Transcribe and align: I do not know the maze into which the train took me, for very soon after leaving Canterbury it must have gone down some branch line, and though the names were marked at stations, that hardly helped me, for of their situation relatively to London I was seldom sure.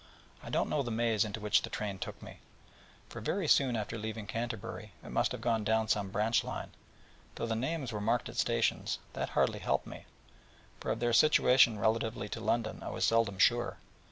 I 0.41 0.49
do 0.49 0.57
not 0.57 0.67
know 0.69 0.81
the 0.81 0.89
maze 0.89 1.23
into 1.23 1.39
which 1.39 1.61
the 1.61 1.69
train 1.69 1.99
took 1.99 2.19
me, 2.23 2.39
for 3.07 3.21
very 3.21 3.47
soon 3.47 3.75
after 3.75 3.99
leaving 3.99 4.25
Canterbury 4.25 4.93
it 5.03 5.11
must 5.11 5.31
have 5.31 5.41
gone 5.41 5.63
down 5.63 5.89
some 5.89 6.09
branch 6.09 6.43
line, 6.43 6.71
and 6.73 6.73
though 7.35 7.45
the 7.45 7.55
names 7.55 7.91
were 7.91 8.01
marked 8.01 8.27
at 8.27 8.35
stations, 8.37 8.97
that 9.13 9.29
hardly 9.37 9.59
helped 9.59 9.85
me, 9.85 10.05
for 10.79 10.89
of 10.89 11.01
their 11.01 11.13
situation 11.13 11.77
relatively 11.77 12.27
to 12.29 12.41
London 12.41 12.81
I 12.81 12.89
was 12.89 13.05
seldom 13.05 13.37
sure. 13.37 13.77